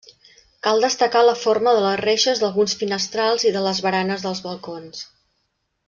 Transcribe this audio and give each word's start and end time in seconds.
Cal 0.67 0.79
destacar 0.85 1.21
la 1.27 1.35
forma 1.41 1.73
de 1.79 1.83
les 1.83 1.99
reixes 2.01 2.41
d'alguns 2.45 2.75
finestrals 2.81 3.47
i 3.49 3.53
de 3.59 3.63
les 3.67 3.83
baranes 3.89 4.25
dels 4.29 4.43
balcons. 4.51 5.07